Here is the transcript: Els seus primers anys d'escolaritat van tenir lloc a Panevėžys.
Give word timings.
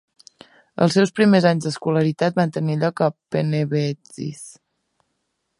Els 0.85 0.95
seus 0.99 1.11
primers 1.19 1.45
anys 1.49 1.67
d'escolaritat 1.67 2.41
van 2.41 2.55
tenir 2.57 2.79
lloc 2.85 3.05
a 3.09 3.13
Panevėžys. 3.37 4.45